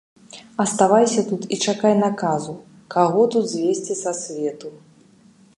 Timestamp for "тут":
1.31-1.41, 3.37-3.45